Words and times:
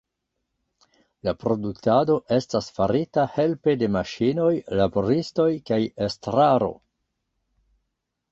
La 1.27 1.33
produktado 1.41 2.13
estas 2.37 2.69
farita 2.77 3.25
helpe 3.35 3.75
de 3.83 3.89
maŝinoj, 3.97 4.49
laboristoj 4.79 5.47
kaj 5.69 5.79
estraro. 6.07 6.71